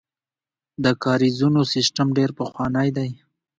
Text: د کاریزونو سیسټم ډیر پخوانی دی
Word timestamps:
د 0.83 0.85
کاریزونو 1.03 1.61
سیسټم 1.73 2.07
ډیر 2.17 2.29
پخوانی 2.39 2.89
دی 2.97 3.09